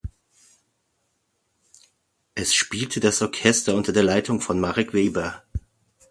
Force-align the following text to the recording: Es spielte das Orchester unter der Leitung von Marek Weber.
Es 2.33 2.55
spielte 2.55 2.99
das 3.01 3.21
Orchester 3.21 3.75
unter 3.75 3.93
der 3.93 4.01
Leitung 4.01 4.41
von 4.41 4.59
Marek 4.59 4.93
Weber. 4.95 5.43